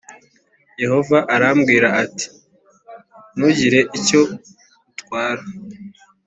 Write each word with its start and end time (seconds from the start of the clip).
yehova 0.81 1.17
arambwira 1.35 1.87
ati 2.03 2.25
‘ntugire 3.37 3.79
icyo 3.97 4.21
utwara 4.91 5.43